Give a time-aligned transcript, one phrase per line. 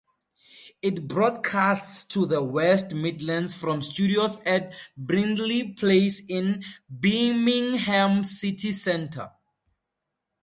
[0.81, 9.31] It broadcasts to the West Midlands from studios at Brindleyplace in Birmingham City Centre.